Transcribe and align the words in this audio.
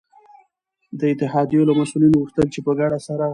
د 0.99 1.01
اتحادیو 1.13 1.67
له 1.69 1.73
مسؤلینو 1.79 2.15
وغوښتل 2.17 2.47
چي 2.53 2.59
په 2.65 2.71
ګډه 2.79 2.99
سره 3.07 3.25